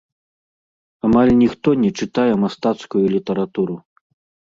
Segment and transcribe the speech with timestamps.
[1.09, 3.83] Амаль ніхто не чытае мастацкую літаратуру.